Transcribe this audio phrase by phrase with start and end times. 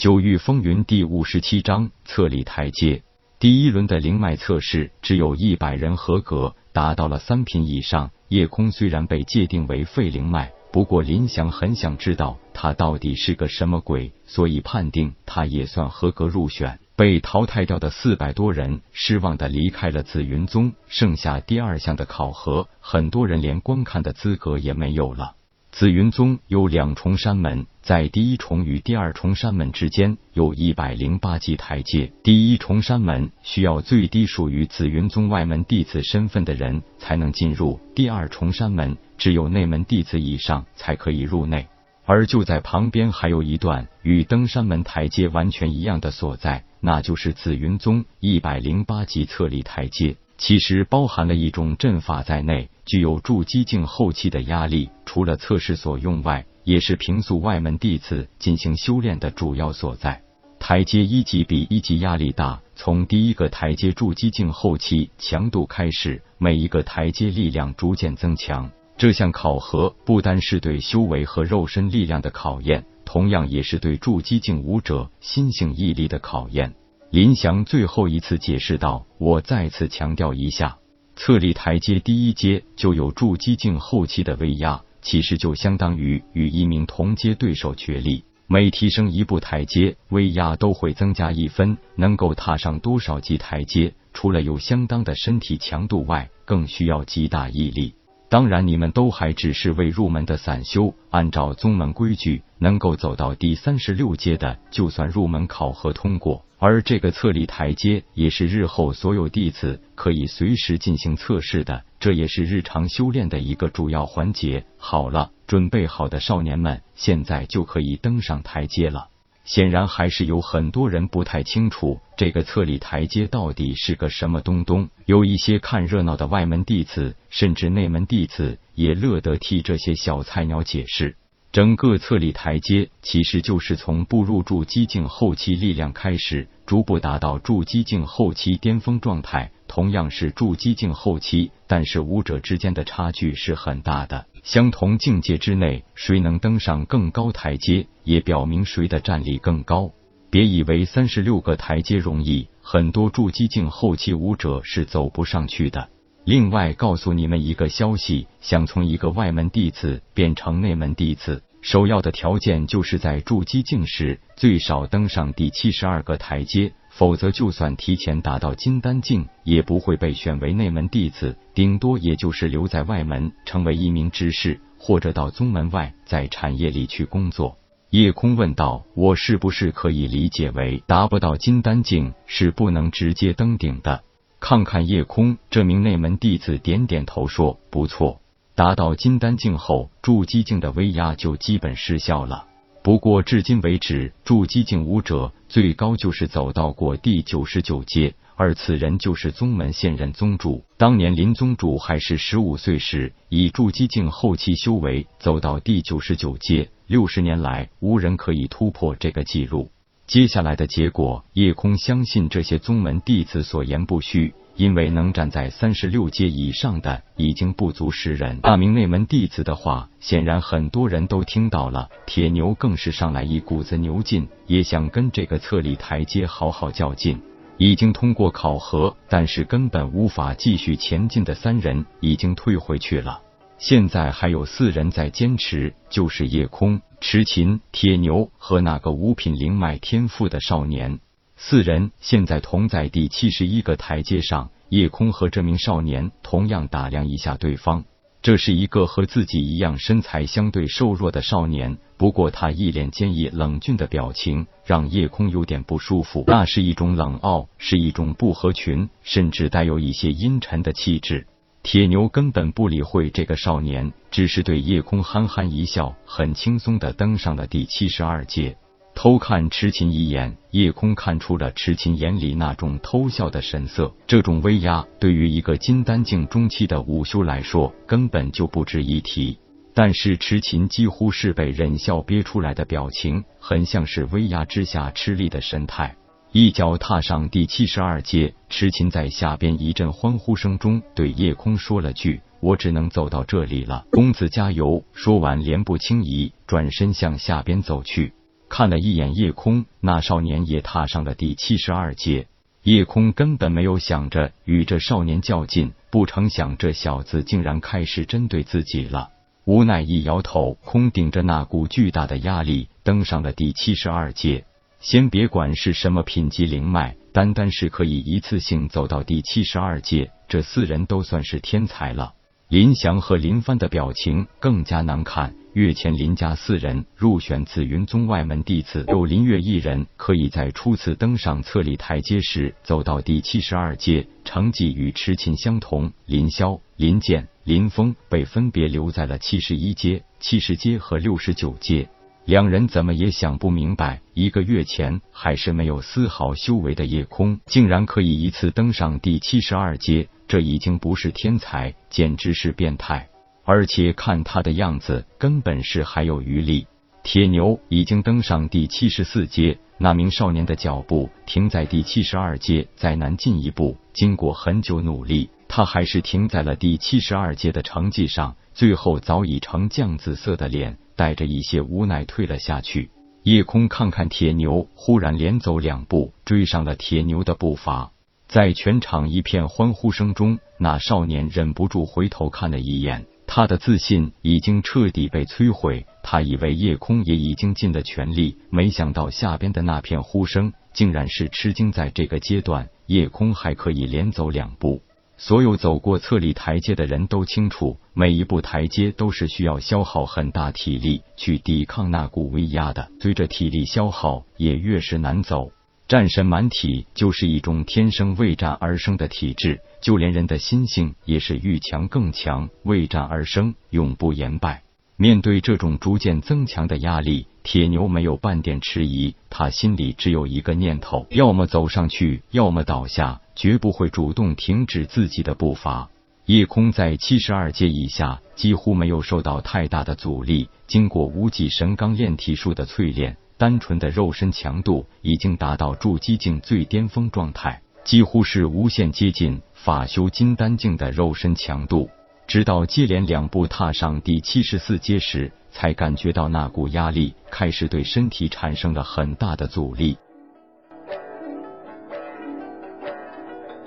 [0.00, 3.02] 九域风云第五十七章测力台阶。
[3.38, 8.10] 第一轮的灵脉测试，只有一百人合格，达到了三品以上。
[8.28, 16.80] 夜空虽然被界定为废灵脉，不过林翔很想知道他到底是个什么鬼，所以判定他也算合格入选。
[16.96, 25.34] 被淘汰掉的四百多人失望的离开了紫云宗，剩下第二项的考核，很多人连观看的资格也没有了。
[25.72, 32.12] 紫云宗有两重山门，在第一重与第二重山门之间有一百零八级台阶。
[32.22, 41.66] 第一重山门需要最低属于紫云宗外门弟子身份的人才能进入，第二重山门只有内门弟子以上才可以入内。
[42.04, 50.16] 而就在旁边还有一段与登山门台阶完全一样的所在，那就是紫云宗一百零八级测力台阶。
[50.36, 54.90] 其实包含了一种阵法在内，具有筑基境后期的压力。
[55.04, 60.22] 除了测试所用外，也是平素外门弟子进行修炼的主要所在。
[60.58, 68.70] 台阶一级比一级压力大，从第一个台阶筑基境后期强度开始，每一个台阶力量逐渐增强。
[68.98, 76.74] 这项考核不单是对修为和肉身力量的考验，同样也是对筑基境武者心性毅力的考验。
[77.10, 80.76] 林翔最后一次解释道：“我再次强调一下，
[81.16, 88.24] 测力台阶第一阶就有筑基境后期的威压，其实就相当于与一名同阶对手决力。
[88.46, 91.78] 每提升一步台阶，威压都会增加一分。
[91.94, 97.94] 能够踏上多少级台阶，除了有相当的身体强度外，更需要极大毅力。”
[98.30, 100.94] 当然，你们都还只是未入门的散修。
[101.10, 106.44] 按照宗门规矩，能够走到第三十六阶的，就算入门考核通过。
[106.56, 114.64] 而这个测力台阶，也是日后所有弟子可以随时进行测试的，这也是日常修炼的一个主要环节。
[114.78, 119.08] 好了，准备好的少年们，现在就可以登上台阶了。
[119.52, 124.90] 显然还是有很多人不太清楚这个测力台阶到底是个什么东东。
[125.06, 131.16] 有一些看热闹的外门弟子，甚至内门弟子也乐得替这些小菜鸟解释。
[131.50, 139.50] 整个测力台阶其实就是从步入筑基境后期力量开始，逐步达到筑基境后期巅峰状态。
[139.70, 144.26] 同样是筑基境后期，但是武者之间的差距是很大的。
[144.42, 149.92] 相同境界之内，谁能登上更高台阶，也表明谁的战力更高。
[150.28, 155.88] 别以为三十六个台阶容易，很多筑基境后期武者是走不上去的。
[156.24, 166.72] 另外，告诉你们一个消息：想从一个外门弟子变成内门弟子，首要的条件就是在筑基境时最少登上第七十二个台阶。
[166.90, 177.56] 否则，就算提前达到金丹境，也不会被选为内门弟子，顶多也就是留在外门，成为一名执事，或者到宗门外，在产业里去工作。
[177.90, 184.02] 夜空问道：“我是不是可以理解为，达不到金丹境是不能直接登顶的？”
[184.40, 188.20] 看看夜空这名内门弟子，点点头说：“不错，
[188.60, 192.44] 达到金丹境后，筑基境的威压就基本失效了。”
[192.84, 200.62] 不过，至今为止，筑基境武者最高就是走到过第九十九阶，而此人就是宗门现任宗主。
[200.76, 209.70] 当年林宗主还是十五岁时，以筑基境后期修为走到第九十九阶，六十年来无人可以突破这个记录。
[210.06, 214.34] 接下来的结果，夜空相信这些宗门弟子所言不虚。
[214.60, 218.40] 因为能站在三十六阶以上的已经不足十人。
[218.42, 221.88] 那名内门弟子的话，显然很多人都听到了。
[222.04, 227.22] 铁牛更是上来一股子牛劲，也想跟这个测力台阶好好较劲。
[227.56, 233.22] 已经通过考核，但是根本无法继续前进的三人已经退回去了。
[233.56, 241.00] 现在还有四人在坚持，就是夜空、痴琴、铁牛和那个五品灵脉天赋的少年。
[241.42, 247.84] 四人现在同在第七十一个台阶上，夜空和这名少年同样打量一下对方。
[248.20, 256.24] 这是一个和自己一样身材相对瘦弱的少年，不过他一脸坚毅冷峻的表情，让夜空有点不舒服。
[256.26, 261.26] 那是一种冷傲，是一种不合群，甚至带有一些阴沉的气质。
[261.62, 268.58] 铁牛根本不理会这个少年，只是对夜空憨憨一笑，很轻松的登上了第七十二阶。
[269.02, 273.90] 偷看痴琴一眼，夜空看出了痴琴眼里那种偷笑的神色。
[274.06, 279.38] 这种威压对于一个金丹境中期的武修来说，根本就不值一提。
[279.72, 285.96] 但是痴琴几乎是被忍笑憋出来的表情，很像是威压之下吃力的神态。
[286.32, 298.12] 一脚踏上第七十二阶，痴琴在下边一阵欢呼声中对夜空说了句：“我只能走到这里了，公子加油！”说完，连步轻移，转身向下边走去。
[298.50, 302.26] 看了一眼夜空，那少年也踏上了第七十二阶。
[302.64, 309.10] 夜空根本没有想着与这少年较劲，不成想这小子竟然开始针对自己了。
[309.44, 314.44] 无奈一摇头，空顶着那股巨大的压力，登上了第七十二阶。
[314.80, 322.14] 先别管是什么品级灵脉，单单是可以一次性走到第七十二阶，这四人都算是天才了。
[322.48, 325.34] 林祥和林帆的表情更加难看。
[325.52, 335.92] 月前林家四人入选紫云宗外门弟子，有林月一人可以在初次登上册立台阶时走到第七十二阶，成绩与痴琴相同。
[336.06, 341.88] 林霄、林剑、林峰被分别留在了七十一阶、七十阶和六十九阶。
[342.26, 353.08] 两人怎么也想不明白，一个月前还是没有丝毫修为的夜空，竟然可以一次登上第七十二阶，这已经不是天才，简直是变态。
[353.44, 356.66] 而且看他的样子，根本是还有余力。
[357.02, 363.76] 铁牛已经登上第七十四阶，那名少年的脚步停在第七十二阶，再难进一步。
[363.94, 372.90] 经过很久努力，他还是停在了第七十二阶的成绩上，最后早已呈酱紫色的脸，带着一些无奈退了下去。
[373.22, 377.92] 夜空看看铁牛，忽然连走两步，追上了铁牛的步伐。
[378.28, 383.06] 在全场一片欢呼声中，那少年忍不住回头看了一眼。
[383.32, 391.70] 他的自信已经彻底被摧毁，他以为夜空也已经尽了全力，没想到下边的那片呼声竟然是吃惊。
[391.70, 394.82] 在这个阶段，夜空还可以连走两步。
[395.16, 405.52] 所有走过侧立台阶的人都清楚，每一步台阶都是需要消耗很大体力去抵抗那股威压的，随着体力消耗，也越是难走。
[405.90, 414.62] 战神满体就是一种天生为战而生的体质，就连人的心性也是愈强更强，为战而生，永不言败。
[414.96, 425.90] 面对这种逐渐增强的压力，铁牛没有半点迟疑，他心里只有一个念头：要么走上去，要么倒下，绝不会主动停止自己的步伐。
[426.24, 433.16] 夜空在七十二阶以下几乎没有受到太大的阻力，经过无极神钢炼体术的淬炼。
[433.40, 441.88] 单纯的肉身强度已经达到筑基境最巅峰状态，几乎是无限接近法修金丹境的肉身强度。
[442.26, 449.96] 直到接连两步踏上第七十四阶时，才感觉到那股压力开始对身体产生了很大的阻力。